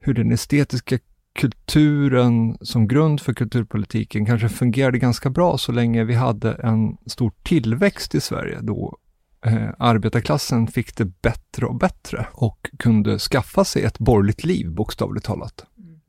[0.00, 0.98] hur den estetiska
[1.32, 7.32] kulturen som grund för kulturpolitiken kanske fungerade ganska bra så länge vi hade en stor
[7.42, 8.98] tillväxt i Sverige då
[9.46, 15.26] eh, arbetarklassen fick det bättre och bättre och kunde skaffa sig ett borgerligt liv bokstavligt
[15.26, 15.66] talat.
[15.78, 16.00] Mm.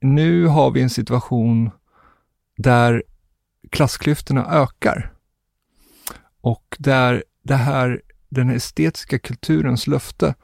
[0.00, 1.70] Nu har vi en situation
[2.56, 3.02] där
[3.70, 5.12] klassklyftorna ökar
[6.40, 10.34] och där det här, den estetiska kulturens löfte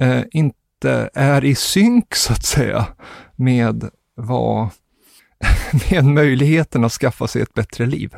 [0.00, 2.86] eh, inte är i synk så att säga
[3.36, 4.68] med vad,
[5.90, 8.16] med möjligheten att skaffa sig ett bättre liv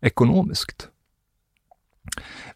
[0.00, 0.88] ekonomiskt.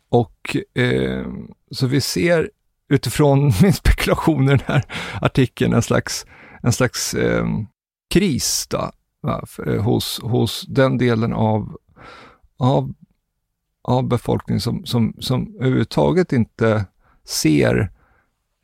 [0.08, 1.26] Och eh,
[1.70, 2.50] så vi ser
[2.88, 4.84] utifrån min spekulation i den här
[5.20, 6.26] artikeln en slags,
[6.62, 7.46] en slags eh,
[8.10, 8.90] kris då,
[9.22, 11.76] va, eh, hos, hos den delen av,
[12.58, 12.94] av
[13.88, 16.84] av befolkningen som, som, som överhuvudtaget inte
[17.24, 17.90] ser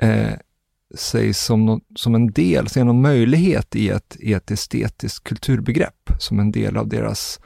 [0.03, 0.33] eh,
[0.95, 6.11] sig som, no, som en del, ser någon möjlighet i ett, i ett estetiskt kulturbegrepp,
[6.19, 7.41] som en del av deras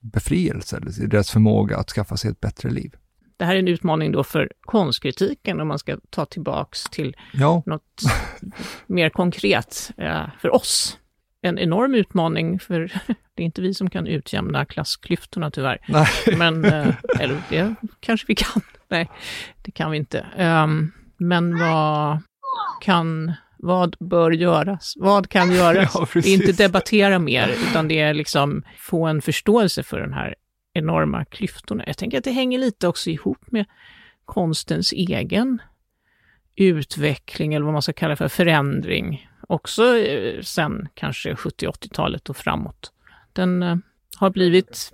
[0.00, 2.96] befrielse, eller deras förmåga att skaffa sig ett bättre liv.
[3.36, 7.62] Det här är en utmaning då för konstkritiken om man ska ta tillbaks till ja.
[7.66, 8.02] något
[8.86, 10.98] mer konkret eh, för oss
[11.42, 12.78] en enorm utmaning, för
[13.34, 15.78] det är inte vi som kan utjämna klassklyftorna tyvärr.
[15.88, 16.06] Nej.
[16.36, 18.62] Men, eh, eller det kanske vi kan.
[18.88, 19.10] Nej,
[19.62, 20.26] det kan vi inte.
[20.38, 22.22] Um, men vad
[22.80, 24.94] kan, vad bör göras?
[24.96, 25.94] Vad kan göras?
[25.94, 30.34] Ja, inte debattera mer, utan det är liksom få en förståelse för den här
[30.72, 31.84] enorma klyftorna.
[31.86, 33.66] Jag tänker att det hänger lite också ihop med
[34.24, 35.62] konstens egen
[36.56, 42.92] utveckling, eller vad man ska kalla för förändring också eh, sen kanske 70-80-talet och framåt.
[43.32, 43.76] Den eh,
[44.16, 44.92] har blivit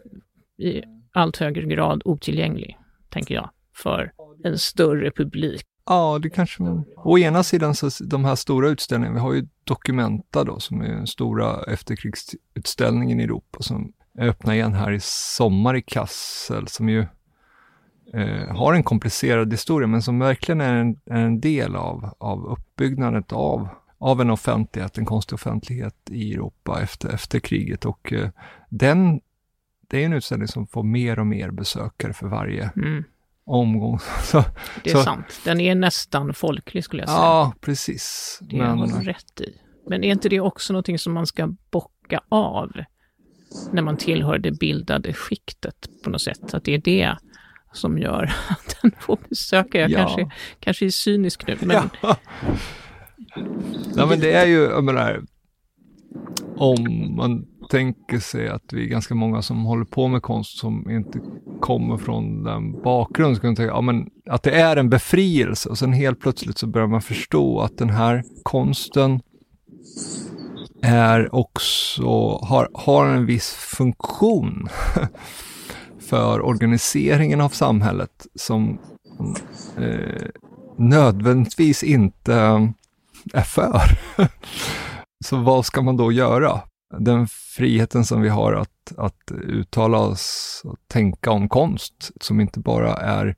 [0.59, 4.13] i allt högre grad otillgänglig, tänker jag, för
[4.45, 5.63] en större publik.
[5.87, 6.85] Ja, det kanske man...
[6.97, 10.89] Å ena sidan så de här stora utställningarna, vi har ju Documenta då som är
[10.89, 17.07] den stora efterkrigsutställningen i Europa som öppnar igen här i sommar i Kassel som ju
[18.15, 22.47] eh, har en komplicerad historia men som verkligen är en, är en del av, av
[22.47, 23.69] uppbyggnaden av
[24.07, 28.29] av en offentlighet, en konstig offentlighet i Europa efter, efter kriget och eh,
[28.69, 29.21] den,
[29.89, 33.05] det är en utställning som får mer och mer besökare för varje, mm.
[33.45, 33.99] omgång.
[34.23, 34.45] Så,
[34.85, 35.41] Det är så, sant.
[35.45, 37.19] Den är nästan folklig skulle jag säga.
[37.19, 38.39] Ja, precis.
[38.43, 39.55] det har du rätt i.
[39.89, 42.73] Men är inte det också någonting som man ska bocka av
[43.73, 46.55] när man tillhör det bildade skiktet på något sätt?
[46.55, 47.17] Att det är det
[47.73, 49.81] som gör att den får besöka.
[49.81, 49.99] Jag Ja.
[49.99, 52.17] kanske, kanske är cynisk nu, men Ja.
[53.95, 55.23] Nej, men det är ju, jag menar,
[56.57, 60.91] om man tänker sig att vi är ganska många som håller på med konst som
[60.91, 61.21] inte
[61.61, 65.69] kommer från den bakgrunden, så kan man tänka ja, men att det är en befrielse.
[65.69, 69.21] Och sen helt plötsligt så börjar man förstå att den här konsten
[70.83, 74.69] är också, har, har en viss funktion
[75.99, 78.79] för organiseringen av samhället som
[79.79, 80.27] eh,
[80.79, 82.73] nödvändigtvis inte
[83.35, 83.99] är för.
[85.25, 86.61] Så vad ska man då göra?
[86.99, 92.61] Den friheten som vi har att, att uttala oss och tänka om konst, som inte
[92.61, 93.37] bara är,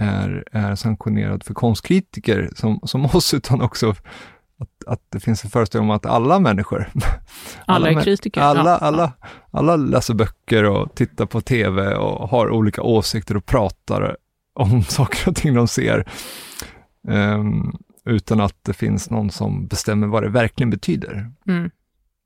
[0.00, 3.90] är, är sanktionerad för konstkritiker som, som oss, utan också
[4.58, 6.90] att, att det finns en föreställning om att alla människor,
[7.66, 8.40] alla är män- kritiker.
[8.40, 8.76] alla, Ja.
[8.76, 9.12] alla,
[9.50, 14.16] alla läser böcker och tittar på TV och har olika åsikter och pratar
[14.54, 16.08] om saker och ting de ser.
[17.08, 17.72] Ehm,
[18.04, 21.30] utan att det finns någon som bestämmer vad det verkligen betyder.
[21.46, 21.70] Mm.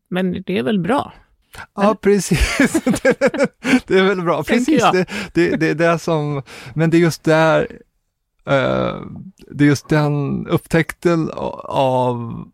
[0.08, 1.12] Men det är väl bra?
[1.74, 2.58] Ja, precis.
[3.86, 4.42] det, är väl bra.
[4.42, 6.42] Precis, det, det, det är det som,
[6.74, 7.68] men det är just där,
[8.46, 9.00] eh,
[9.50, 11.30] det är just den upptäckten
[11.64, 12.44] av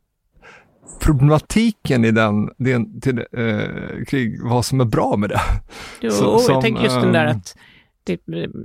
[1.00, 5.40] problematiken i den, den till, eh, kring vad som är bra med det.
[6.00, 7.56] Jo, Så- jag som, tänker just den där ehm, att
[8.04, 8.20] det,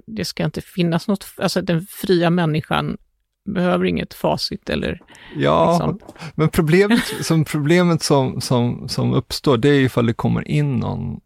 [0.05, 2.97] det ska inte finnas något, alltså den fria människan
[3.45, 5.01] behöver inget facit eller
[5.35, 5.99] Ja, liksom.
[6.35, 11.19] men problemet, som, problemet som, som, som uppstår, det är ifall det kommer in någon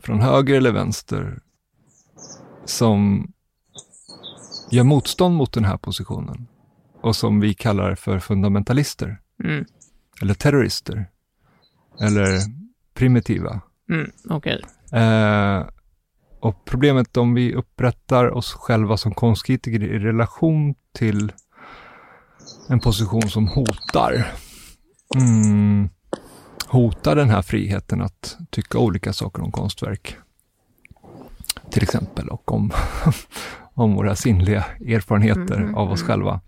[0.00, 1.38] från höger eller vänster
[2.64, 3.26] som
[4.70, 6.46] gör motstånd mot den här positionen
[7.02, 9.64] och som vi kallar för fundamentalister Mm,
[10.22, 11.06] eller terrorister
[12.00, 12.38] eller
[12.94, 13.60] primitiva.
[13.90, 14.62] mm, okej.
[14.92, 15.66] Eh,
[16.40, 21.32] och problemet om vi upprättar oss själva som konstkritiker i relation till
[22.68, 24.32] en position som hotar,
[25.14, 25.88] mm,
[26.66, 30.16] hotar den här friheten att tycka olika saker om konstverk.
[31.70, 32.70] Till exempel, och om,
[33.74, 36.08] om våra sinnliga erfarenheter Mhm, av oss mm.
[36.08, 36.40] själva.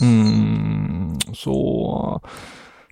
[0.00, 2.20] Mm, så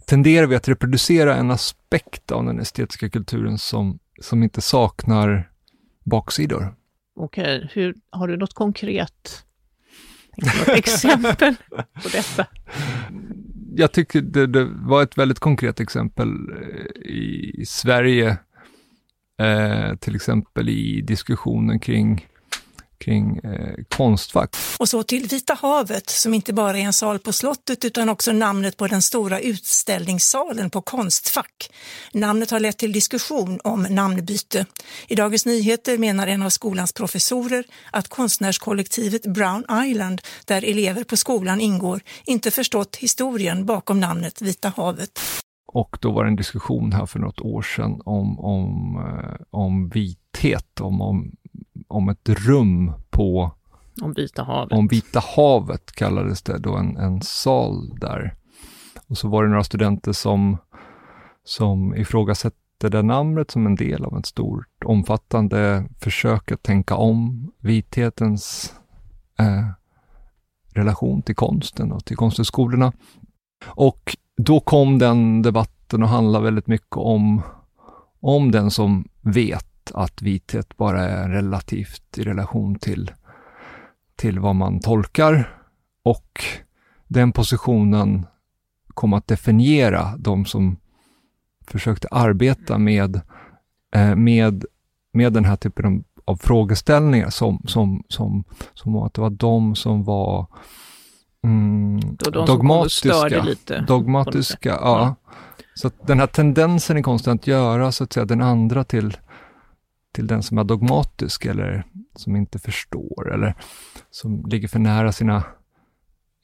[0.07, 5.51] tenderar vi att reproducera en aspekt av den estetiska kulturen som, som inte saknar
[6.05, 6.75] baksidor.
[7.17, 9.45] Okej, hur, har du något konkret
[10.37, 11.55] något exempel
[12.03, 12.47] på detta?
[13.77, 18.39] Jag tycker det, det var ett väldigt konkret exempel eh, i Sverige,
[19.41, 22.27] eh, till exempel i diskussionen kring,
[23.05, 24.57] kring eh, konstfack.
[24.79, 28.33] Och så till Vita havet som inte bara är en sal på slottet utan också
[28.33, 31.71] namnet på den stora utställningssalen på Konstfack.
[32.13, 34.67] Namnet har lett till diskussion om namnbyte.
[35.09, 41.17] I Dagens Nyheter menar en av skolans professorer att konstnärskollektivet Brown Island, där elever på
[41.17, 45.21] skolan ingår, inte förstått historien bakom namnet Vita havet.
[45.75, 49.89] Och då var det en diskussion här för något år sedan om, om, eh, om
[49.89, 51.33] vithet, om, om,
[51.89, 53.51] om ett rum på
[54.03, 54.73] Om Vita havet?
[54.73, 58.35] om Vita havet kallades det då en, en sal där.
[59.07, 60.57] Och så var det några studenter som,
[61.45, 67.51] som ifrågasatte det namnet som en del av ett stort omfattande försök att tänka om
[67.59, 68.75] vithetens
[69.39, 69.69] eh,
[70.75, 72.93] relation till konsten och till konsthögskolorna.
[73.67, 77.43] Och då kom den debatten att handla väldigt mycket om,
[78.21, 83.13] om den som vet att vithet bara är relativt i relation till
[84.17, 85.59] till vad man tolkar
[86.03, 86.45] och
[87.09, 88.27] den positionen
[88.89, 90.77] kom att definiera de som
[91.67, 93.21] försökte arbeta med,
[93.95, 94.65] eh, med,
[95.13, 98.45] med den här typen av, frågeställningar som, som, som,
[98.75, 100.47] som att det var de som var
[101.45, 102.47] mm, de
[103.43, 103.81] lite.
[103.81, 104.69] dogmatiska.
[104.69, 105.15] Ja.
[105.75, 109.17] Så att den här tendensen i konsten att göra så att säga den andra till,
[110.15, 111.85] till den som är dogmatisk eller
[112.17, 113.55] som inte förstår eller
[114.11, 115.43] som ligger för nära sina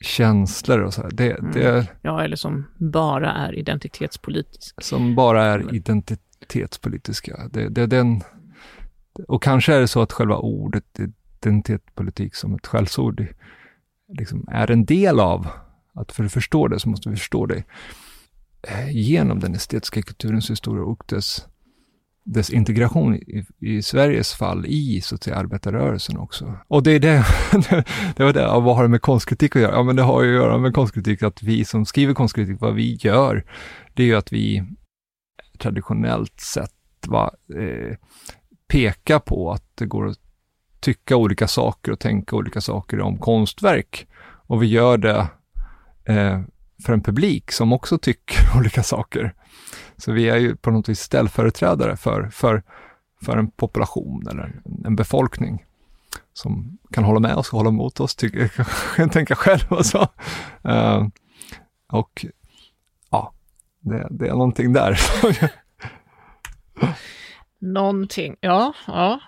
[0.05, 1.09] känslor och så.
[1.09, 1.53] Det, Mm.
[1.53, 4.83] det Ja, eller som bara är identitetspolitisk.
[4.83, 7.49] som bara är identitetspolitiska.
[7.53, 8.23] Det, det den,
[9.29, 13.27] och kanske är det så att själva ordet identitetspolitik som ett skällsord
[14.19, 15.49] liksom är en del av
[15.95, 17.63] att för att förstå det så måste vi förstå det
[18.63, 21.47] eh, genom den estetiska kulturens historia och dess,
[22.25, 26.59] dess integration i, i, Sveriges fall i så att säga, arbetarrörelsen också.
[26.69, 27.25] Och det är det,
[28.17, 29.75] det var det, ja, vad har det med konstkritik att göra?
[29.75, 32.75] Ja, men det har ju att göra med konstkritik att vi som skriver konstkritik, vad
[32.75, 33.45] vi gör,
[33.95, 34.65] det är ju att vi
[35.59, 37.97] traditionellt sett va, eh,
[38.69, 40.19] pekar på att det går att
[40.81, 44.07] tycka olika saker och tänka olika saker om konstverk.
[44.47, 45.29] Och vi gör det
[46.05, 46.41] eh,
[46.85, 49.35] för en publik som också tycker olika saker.
[49.97, 52.63] Så vi är ju på något vis ställföreträdare för, för,
[53.25, 55.65] för en population eller en befolkning
[56.33, 60.09] som kan hålla med oss och hålla emot oss, tycker, tänka själv och så.
[60.69, 61.07] Uh,
[61.93, 62.27] och
[63.11, 63.33] ja,
[63.81, 65.01] det, det, är någonting där.
[67.59, 69.21] någonting, ja, ja.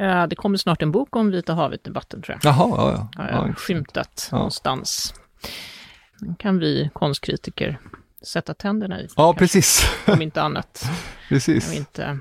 [0.00, 2.52] Uh, det kommer snart en bok om Vita havet-debatten tror jag.
[2.52, 3.22] Jaha, ja, ja.
[3.22, 4.50] Har jag ja, skymtat ja.
[6.20, 7.78] Den kan vi konstkritiker
[8.22, 9.08] sätta tänderna i.
[9.16, 9.38] Ja, kanske.
[9.38, 9.90] precis.
[10.06, 10.84] Om inte annat.
[11.28, 11.74] precis.
[11.74, 12.18] Inte.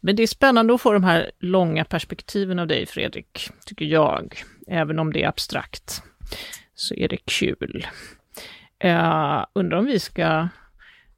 [0.00, 4.42] Men det är spännande att få de här långa perspektiven av dig, Fredrik, tycker jag.
[4.66, 6.02] Även om det är abstrakt,
[6.74, 7.86] så är det kul.
[8.84, 10.48] Uh, undrar om vi ska,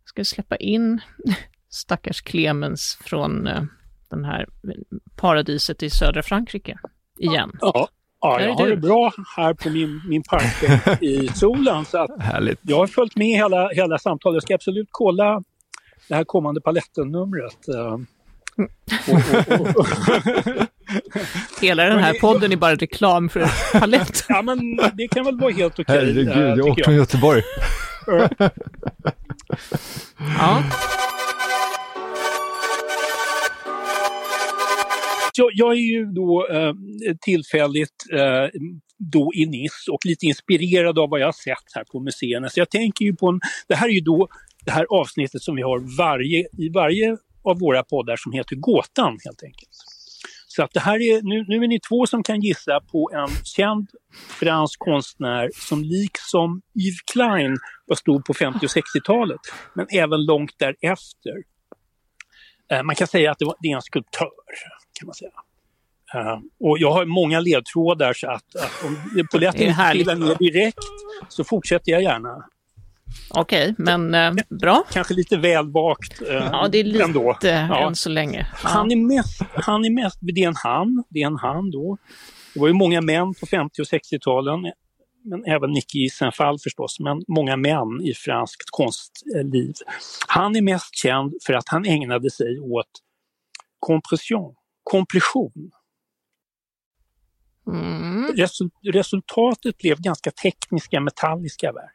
[0.05, 1.01] ska släppa in
[1.69, 3.63] stackars Clemens från uh,
[4.11, 4.47] den här
[5.17, 6.79] paradiset i södra Frankrike
[7.19, 7.53] igen.
[7.61, 7.89] Ja,
[8.25, 11.85] Ja, jag har det bra här på min, min parkbänk i solen.
[11.85, 12.59] Så att Härligt.
[12.63, 14.35] Jag har följt med hela, hela samtalet.
[14.35, 15.43] Jag ska absolut kolla
[16.09, 17.69] det här kommande palettennumret.
[17.69, 17.99] Eh,
[21.61, 24.25] hela den här podden är bara reklam för palett.
[24.29, 25.83] ja, men det kan väl vara helt okej.
[25.83, 27.43] Okay, Herregud, jag åkte från Göteborg.
[30.39, 30.63] ja.
[35.39, 36.73] Jag, jag är ju då eh,
[37.21, 38.61] tillfälligt eh,
[38.99, 42.49] då i Nice och lite inspirerad av vad jag har sett här på museerna.
[42.49, 44.29] Så jag tänker ju på en, det här är ju då
[44.65, 49.19] det här avsnittet som vi har varje, i varje av våra poddar som heter Gåtan
[49.25, 49.71] helt enkelt.
[50.47, 53.29] Så att det här är, nu, nu är ni två som kan gissa på en
[53.45, 53.89] känd
[54.41, 57.57] fransk konstnär som liksom Yves Klein
[57.87, 59.41] var stor på 50 och 60-talet,
[59.75, 61.37] men även långt därefter.
[62.71, 64.31] Eh, man kan säga att det, var, det är en skulptör
[64.95, 65.31] kan man säga.
[66.15, 70.79] Uh, och jag har många ledtrådar så att, att om polletten inte trillar ner direkt
[71.29, 72.45] så fortsätter jag gärna.
[73.31, 74.85] Okej, okay, men uh, bra.
[74.93, 77.37] Kanske lite väl vagt uh, Ja, det är lite ändå.
[77.43, 77.87] Ja.
[77.87, 78.47] än så länge.
[78.63, 78.69] Ja.
[78.69, 81.99] Han, är mest, han är mest, det är en han, det är en han då.
[82.55, 84.73] Det var ju många män på 50 och 60-talen,
[85.25, 89.73] men även Nicky Saint-Fall förstås, men många män i franskt konstliv.
[90.29, 92.91] Han är mest känd för att han ägnade sig åt
[93.79, 94.55] kompression
[94.85, 95.71] kompression.
[97.67, 98.33] Mm.
[98.37, 101.91] Resul resultatet blev ganska tekniska metalliska verk.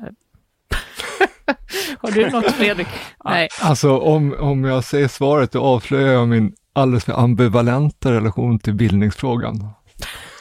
[1.98, 2.88] Har du något Fredrik?
[3.24, 3.48] Nej.
[3.60, 8.74] Alltså om, om jag säger svaret då avslöjar jag min alldeles för ambivalenta relation till
[8.74, 9.70] bildningsfrågan.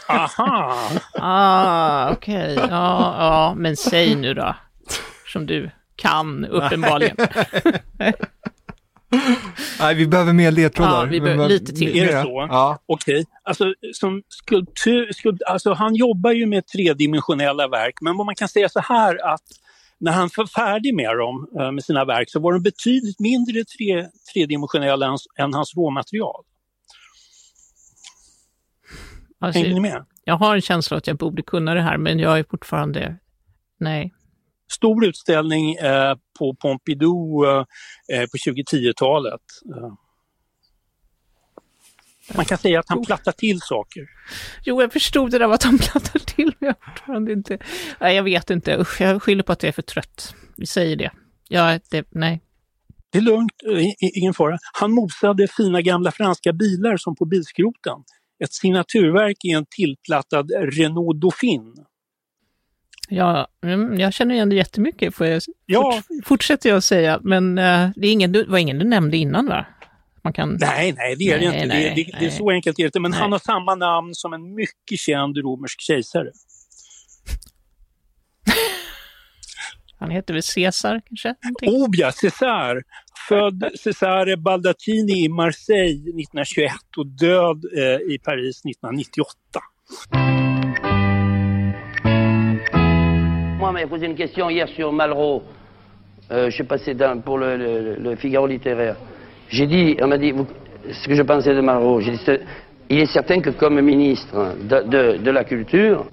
[0.10, 0.78] Aha!
[1.14, 2.54] ah, okej.
[2.54, 2.68] Okay.
[2.70, 4.56] Ja, ja, men säg nu då.
[5.34, 7.18] Som du kan uppenbarligen.
[9.80, 11.06] Nej, vi behöver mer ledtrådar.
[11.06, 11.98] Ja, vi behöver lite till.
[11.98, 12.48] Är det så?
[12.50, 12.80] Ja.
[12.86, 13.14] Okej.
[13.14, 13.26] Okay.
[13.44, 18.48] Alltså, som skulptur, skulpt, alltså, han jobbar ju med tredimensionella verk, men vad man kan
[18.48, 19.44] säga så här att
[20.00, 23.64] när han var färdig med dem, eh, med sina verk, så var de betydligt mindre
[23.64, 26.44] tre, tredimensionella än, än hans råmaterial.
[29.40, 30.06] Alltså, Hänger ni med?
[30.24, 33.16] Jag har en känsla att jag borde kunna det här, men jag är fortfarande...
[33.80, 34.14] Nej
[34.72, 37.66] stor utställning eh, på Pompidou eh,
[38.14, 39.42] eh på 2010-talet.
[39.76, 39.94] Eh.
[42.36, 44.08] Man kan säga att han plattar till saker.
[44.66, 47.58] Jo, jag förstod det där att han plattar till, men jag fortfarande inte...
[48.00, 48.78] Nej, jag vet inte.
[48.80, 50.36] Usch, jag skyller på att jag är för trött.
[50.58, 51.12] Vi säger det.
[51.48, 52.42] Ja, det, nej.
[53.12, 53.52] Det är lugnt,
[54.00, 54.58] ingen fara.
[54.74, 57.98] Han mosade fina gamla franska bilar som på bilskroten.
[58.44, 61.74] Ett signaturverk i en tillplattad Renault Dauphine.
[63.10, 65.92] Ja, mm, jag känner igen det jättemycket, får jag, ja.
[66.08, 67.20] Fort, fortsätter jag säga.
[67.24, 69.66] Men uh, det är ingen, var ingen du nämnde innan va?
[70.24, 70.58] Man kan...
[70.60, 71.68] Nej, nej, det är nej, det inte.
[71.68, 73.00] Nej, det, det, det, är så enkelt är det inte.
[73.00, 76.30] Men han har samma namn som en mycket känd romersk kejsare.
[80.00, 81.36] han heter väl Caesar kanske?
[81.62, 82.84] Oh ja, Caesar!
[83.30, 90.39] Född Cesare Baldacini i Marseille 1921 och död eh, i Paris 1998.
[93.70, 95.44] Laurent m'avait posé une question hier sur Malraux.
[96.32, 98.96] Euh, je suis passé dans, pour le, le, le, Figaro littéraire.
[99.48, 100.48] J'ai dit, on m'a dit vous,
[100.92, 102.02] ce que je pensais de Malraux.
[102.02, 102.20] J'ai dit,
[102.90, 106.08] il est certain que comme ministre de, de, de la culture...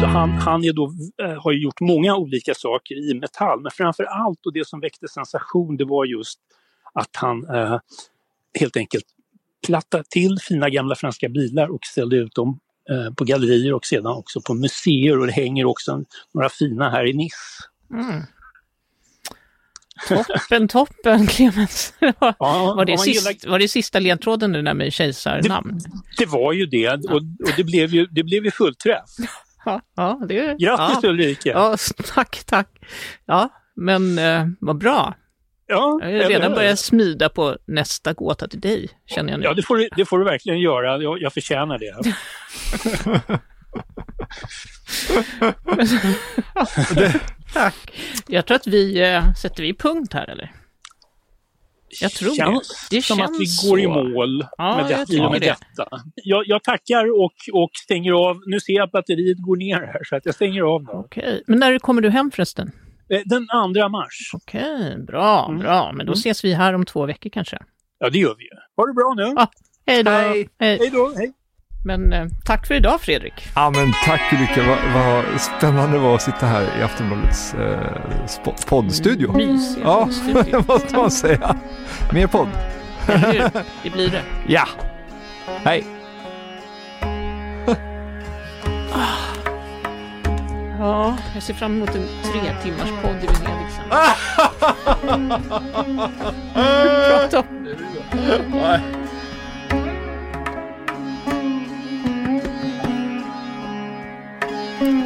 [0.00, 0.92] Så han, han är då,
[1.22, 4.80] eh, har ju gjort många olika saker i metall, men framför allt och det som
[4.80, 6.40] väckte sensation det var just
[6.92, 7.78] att han eh,
[8.60, 9.04] helt enkelt
[9.66, 12.60] plattade till fina gamla franska bilar och ställde ut dem
[13.16, 17.12] på gallerier och sedan också på museer och det hänger också några fina här i
[17.12, 17.36] Nice.
[17.94, 18.22] Mm.
[20.26, 21.94] Toppen, toppen Clemens.
[22.00, 25.80] Ja, var, det sist, gillar- var det sista ledtråden det där med kejsarnamn?
[26.18, 29.10] Det var ju det och, och det, blev ju, det blev ju fullträff.
[29.64, 31.08] Ja, ja, det, Grattis ja.
[31.08, 31.50] Ulrika!
[31.50, 31.76] Ja,
[32.14, 32.68] tack, tack.
[33.26, 35.14] Ja, men eh, vad bra.
[35.70, 39.44] Ja, Jag har redan börjat smida på nästa gåta till dig, känner jag nu.
[39.46, 41.02] Ja, det får, du, det får du verkligen göra.
[41.02, 41.94] Jag, jag förtjänar det.
[47.54, 47.92] Tack.
[48.28, 50.52] Jag tror att vi, eh, sätter vi punkt här eller?
[52.00, 52.36] Jag tror det.
[52.36, 53.88] känns Det som att vi går i så.
[53.90, 55.56] mål Ja, med, jag det, i och med det.
[55.76, 55.88] detta.
[56.14, 58.40] Jag, jag tackar och, och stänger av.
[58.46, 60.88] Nu ser jag att batteriet går ner här så att jag stänger av nu.
[60.92, 62.72] Okej, men när kommer du hem förresten?
[63.12, 64.30] Eh, Den 2 mars.
[64.34, 65.60] Okej, bra, Mm.
[65.60, 65.92] bra.
[65.92, 67.58] Men då ses vi här om två veckor kanske.
[67.98, 68.50] Ja, det gör vi ju.
[68.76, 69.32] Ha det bra nu.
[69.36, 69.46] Ja,
[69.86, 70.10] Hej då!
[70.10, 70.48] Hej.
[70.58, 71.12] Hej då.
[71.16, 71.32] Hej.
[71.84, 73.32] Men eh, tack för idag Fredrik.
[73.54, 78.56] Ja men tack Ulrika, vad, vad spännande det var att sitta här i Aftonbladets eh,
[78.68, 79.32] poddstudio.
[79.36, 80.42] Mysiga Ja, studio.
[80.50, 81.56] det måste man säga.
[82.12, 82.48] Mer podd.
[83.08, 83.50] Eller hur?
[83.82, 84.22] Det blir det.
[84.48, 84.64] Ja.
[85.46, 85.84] Hej.
[90.80, 93.88] Ja, jag ser fram emot en tre timmars podd i Venedig sen.
[97.10, 97.68] Prata om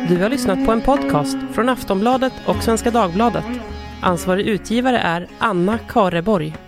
[0.08, 3.44] Du har lyssnat på en podcast från Aftonbladet och Svenska Dagbladet.
[4.02, 6.63] Ansvarig utgivare är Anna Kareborg.